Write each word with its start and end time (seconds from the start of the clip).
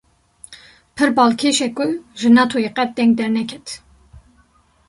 Pir 0.95 1.09
balkêşe 1.19 1.67
ku 1.77 1.85
ji 2.19 2.29
Natoyê 2.37 2.71
qet 2.77 2.89
deng 2.97 3.11
derneket 3.19 3.67